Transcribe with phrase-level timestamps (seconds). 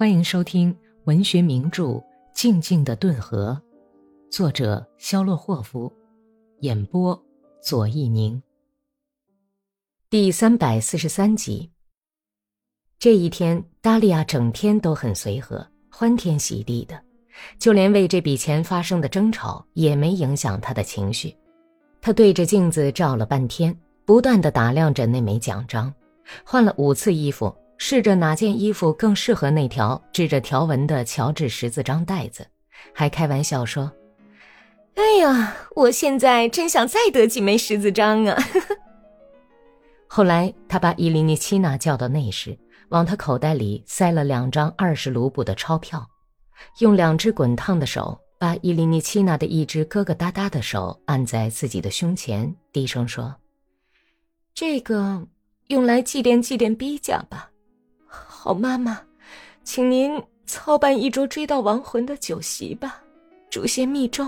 [0.00, 0.74] 欢迎收听
[1.04, 1.84] 文学名著
[2.32, 3.60] 《静静的顿河》，
[4.34, 5.92] 作者肖洛霍夫，
[6.60, 7.22] 演播
[7.62, 8.42] 左一宁。
[10.08, 11.70] 第三百四十三集。
[12.98, 16.98] 这一天，达利亚整天都很随和，欢天喜地的，
[17.58, 21.36] 就连为这笔钱发生的争吵也没影响他的情绪。
[22.00, 25.92] 他对着镜子照了半天，不断的打量着那枚奖章，
[26.42, 27.54] 换了五次衣服。
[27.82, 32.46] 试着哪件衣服更适合那条织着条纹的乔治十字章带子，
[32.92, 33.90] 还开玩笑说
[34.96, 38.38] ：“哎呀，我现在真想再得几枚十字章啊！”
[40.06, 42.56] 后来，他把伊琳妮奇娜叫到内室，
[42.90, 46.06] 往他口袋里塞了两张二十卢布的钞票，
[46.80, 53.34] 用两只滚烫的手把伊琳妮奇娜的一只疙疙瘩瘩的手按在自己的胸前，低声说
[54.54, 55.26] ：“这个
[55.68, 57.46] 用来祭奠祭奠逼甲吧。”
[58.42, 58.98] 好妈妈，
[59.64, 60.10] 请您
[60.46, 63.02] 操办一桌追悼亡魂的酒席吧，
[63.50, 64.26] 煮些蜜粥。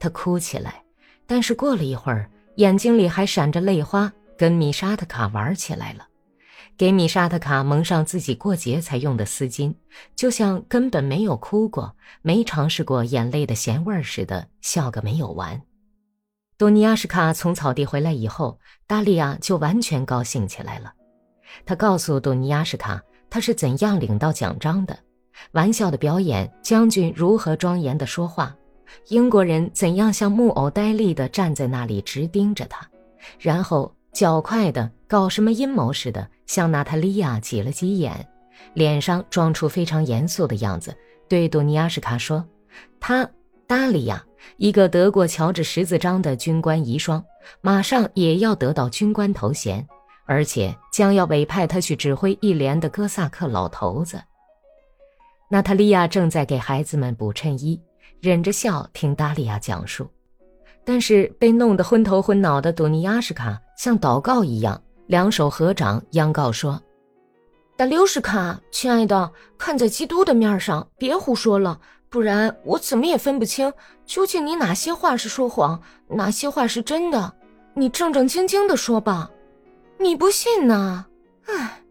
[0.00, 0.82] 他哭起来，
[1.24, 6.08] 但是过了一会儿，眼睛里还闪着泪花，跟米沙特卡玩起来了，
[6.76, 9.72] 给米沙特卡蒙上自己过节才用的丝巾，
[10.16, 15.62] 就像根本没有哭过、没尝试过眼泪的咸味似的，笑个没有完。
[16.58, 20.94] 多尼亚什卡从草地回来以后，达利亚就完全高兴起来了。
[21.64, 24.98] 他告诉杜尼亚什卡，他是怎样领到奖章的，
[25.52, 28.54] 玩笑的表演，将军如何庄严的说话，
[29.08, 32.88] 英国人怎样像木偶呆立的站在那里直盯着他，
[33.38, 38.26] 然后较快的搞什么阴谋似的向娜塔莉亚挤了挤眼，
[38.74, 40.94] 脸上装出非常严肃的样子，
[41.28, 42.44] 对杜尼亚什卡说
[42.98, 43.28] ：“他
[43.66, 44.24] 达利亚，
[44.56, 47.22] 一个得过乔治十字章的军官遗孀，
[47.60, 49.86] 马上也要得到军官头衔。”
[50.30, 54.22] 而且将要委派他去指挥一连的哥萨克老头子。
[55.48, 57.82] 娜塔莉亚正在给孩子们补衬衣，
[58.20, 60.08] 忍着笑听达利亚讲述，
[60.84, 66.80] 但是被弄得昏头昏脑的朵尼亚什卡像祷告一样，两手合掌，央告说
[67.76, 73.72] ：“达留什卡，亲爱的，看在基督的面上，别胡说了，不然我怎么也分不清
[74.06, 77.32] 究竟你哪些话是说谎，哪些话是真的。
[77.74, 79.28] 你正正经经的说吧。”
[80.02, 81.04] 你不信呢？
[81.44, 81.82] 唉，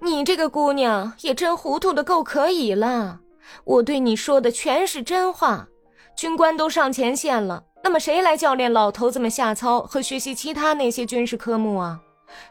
[0.00, 3.20] 你这个姑娘也真糊涂的够可以了。
[3.64, 5.68] 我对你说的全是真话。
[6.16, 12.00] 军官都上前线了，那么谁来教练老头子们下操和学习其他那些军事科目啊？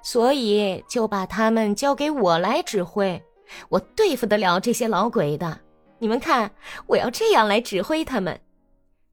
[0.03, 3.19] 所以就把他们交给我来指挥。
[3.69, 5.59] 我对付得了这些老鬼的。
[5.97, 6.51] 你们看，
[6.85, 8.39] 我要这样来指挥他们。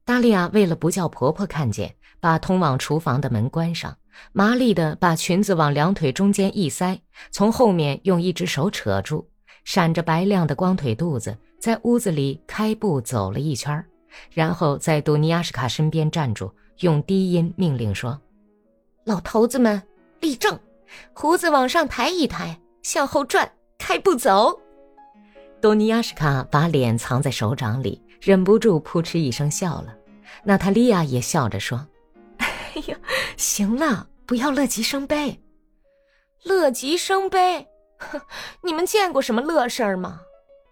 [0.05, 3.97] 达利亚为了不叫婆婆看见，把通往厨房的门关上。
[4.31, 6.99] 麻利地把裙子往两腿中间一塞，
[7.31, 9.27] 从后面用一只手扯住，
[9.63, 13.83] 闪着白亮的光腿肚子，在屋子里开步走了一圈，
[14.31, 18.19] 然后在杜尼亚什卡身边站住，用低音命令说
[19.05, 19.81] ：“老头子们
[20.19, 20.59] 立正，
[21.13, 24.59] 胡子往上抬一抬，向后转，开步走。
[25.61, 29.95] ”多尼亚什卡把脸藏在手掌里，忍不住扑哧一声笑了。
[30.43, 31.85] 娜塔莉亚也笑着说。
[33.39, 35.41] 行了，不要乐极生悲。
[36.43, 37.65] 乐极生悲，
[37.97, 38.19] 哼！
[38.61, 40.19] 你们见过什么乐事儿吗？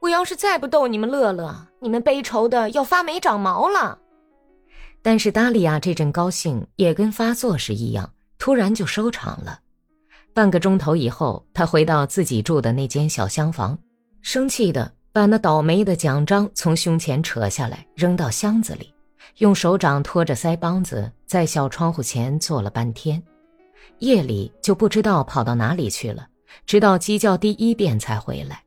[0.02, 3.98] 我要是再不逗你们乐乐，你们悲愁的要发霉长毛了。
[5.02, 9.62] 但是达利亚这阵高兴也跟发作时一样，突然就收场了。
[10.34, 13.80] 半个钟头以后，他回到自己住的那间小厢房，
[14.22, 18.94] 生气的把那倒霉的奖章从胸前扯下来，扔到箱子里。
[19.38, 23.22] 用手掌托着腮帮子，在小窗户前坐了半天，
[24.00, 26.28] 夜里就不知道跑到哪里去了，
[26.66, 28.64] 直到鸡叫第一遍才回来。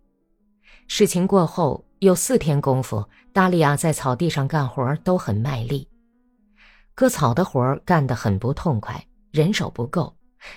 [0.86, 5.88] 事情过后有四天功夫，达利亚在草地上干活都很卖力，
[6.94, 10.14] 割草的活干得很不痛快，人手不够，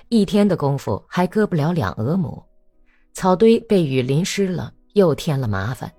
[0.10, 2.44] 一天的功夫还割不了两俄亩。
[3.14, 5.92] 草堆被雨淋湿了，又添了麻烦，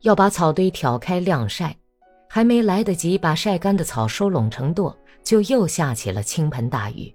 [0.00, 1.76] 要把草堆挑开晾晒。
[2.34, 7.14] 还没来得及把晒干的草收拢成垛，就又下起了倾盆大雨，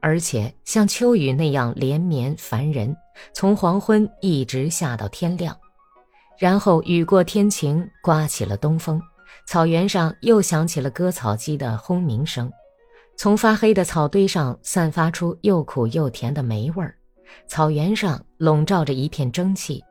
[0.00, 2.92] 而且像秋雨那样连绵烦人，
[3.32, 5.56] 从黄昏一直下到天亮。
[6.36, 9.00] 然后雨过天晴，刮起了东风，
[9.46, 12.50] 草原上又响起了割草机的轰鸣声，
[13.16, 16.92] 从发黑的草堆上散发出又苦又甜的霉味儿。
[17.46, 19.84] 草原上笼罩着一片蒸汽，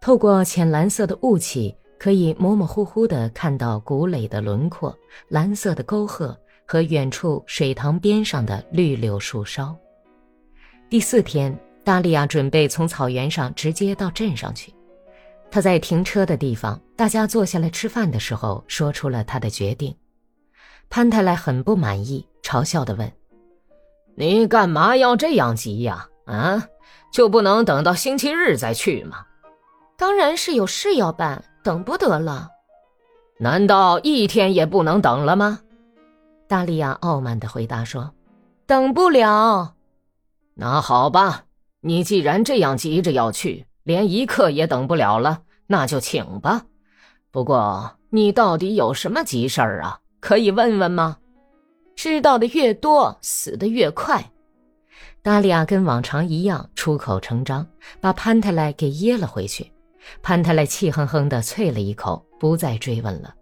[0.00, 1.74] 透过浅蓝色的雾气。
[1.98, 4.96] 可以模模糊糊地看到谷垒的轮廓、
[5.28, 9.74] 蓝色的沟壑和远处水塘边上的绿柳树梢。
[10.88, 14.72] 第四天，达利亚准备从草原上直接到镇上去。
[15.50, 19.96] 他在停车的地方，大家坐下来吃饭的时候，说出了他的决定。
[20.90, 23.10] 潘太来很不满意，嘲笑的问
[24.14, 26.08] ：“你干嘛要这样急呀？
[26.26, 26.68] 啊，
[27.12, 29.24] 就不能等到星期日再去吗
[29.96, 32.48] ？”“当然是有事要办，等不得了。
[33.40, 35.60] ”“难道一天也不能等了吗？”
[36.46, 38.14] 达利亚傲慢的回答说
[38.66, 39.74] ：“等不了。
[40.54, 41.44] ”“那好吧，
[41.80, 46.66] 你既然这样急着要去，连一刻也等不了了，那就请吧。
[47.32, 51.18] 不过你到底有什么急事儿啊？”可以问问吗？
[51.94, 54.32] 知道的越多，死的越快。
[55.22, 57.66] 达利亚跟往常一样出口成章，
[58.00, 59.70] 把潘太来给噎了回去。
[60.22, 63.34] 潘太莱气哼哼的啐了一口，不再追问了。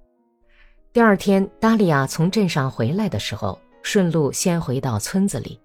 [0.93, 5.61] 第二天，达利亚从镇上回来的时候，顺路先回到村子里，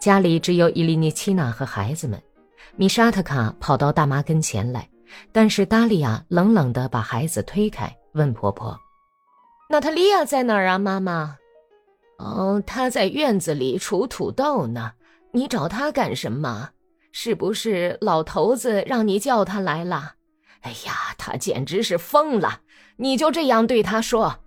[0.00, 2.20] 家里只有伊利尼奇娜和孩子们。
[2.74, 4.88] 米沙特卡跑到大妈跟前来，
[5.32, 8.76] 但是达利亚冷冷的把孩子推开，问婆婆。
[9.70, 11.36] 娜塔莉亚在哪儿啊，妈妈？
[12.18, 14.92] 哦，她在院子里锄土豆呢。
[15.32, 16.70] 你找她干什么？
[17.12, 20.14] 是不是老头子让你叫她来了？
[20.62, 22.60] 哎呀，他简直是疯了！
[22.96, 24.40] 你就这样对他说？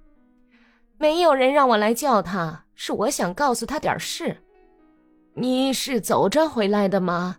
[0.98, 4.44] 没有人让我来叫他，是我想告诉他点事。
[5.36, 7.38] 你是走着回来的吗？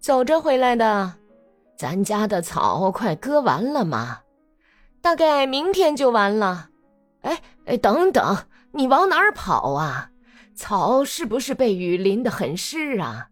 [0.00, 1.14] 走着回来的。
[1.76, 4.20] 咱家的草快割完了吗？
[5.00, 6.70] 大概明天就完了。
[7.20, 8.36] 哎哎，等等，
[8.72, 10.10] 你往哪儿跑啊？
[10.54, 13.28] 草是不是被雨淋得很湿啊？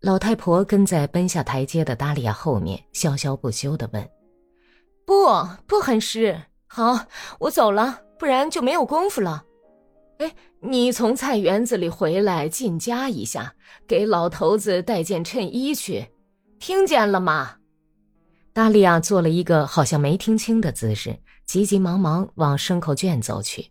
[0.00, 4.08] 老太婆跟在奔下台阶的达利亚后面，潇潇不休地问
[5.04, 5.26] ：“不，
[5.66, 6.40] 不很湿。
[6.66, 7.06] 好，
[7.40, 9.44] 我走了，不然就没有功夫了。
[10.18, 13.54] 哎，你从菜园子里回来，进家一下，
[13.86, 16.06] 给老头子带件衬衣去，
[16.60, 17.56] 听见了吗？”
[18.54, 21.18] 达利亚做了一个好像没听清的姿势。
[21.46, 23.70] 急急忙忙往牲口圈走去，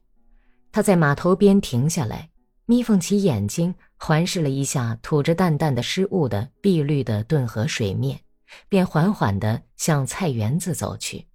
[0.72, 2.28] 他在码头边停下来，
[2.70, 8.20] 眯缝起眼睛，环视了一下吐着淡淡的湿雾的碧绿的顿河水面，
[8.68, 11.27] 便缓缓地向菜园子走去。